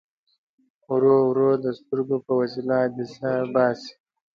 ورو 0.89 1.15
ورو 1.29 1.49
د 1.63 1.65
سترګو 1.79 2.17
په 2.25 2.31
وسیله 2.39 2.75
عدسیه 2.85 3.33
باسي. 3.53 3.93